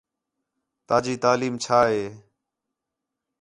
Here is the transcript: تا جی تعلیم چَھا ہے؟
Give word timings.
تا 0.87 0.95
جی 1.03 1.13
تعلیم 1.23 1.55
چَھا 1.63 1.79
ہے؟ 1.89 2.03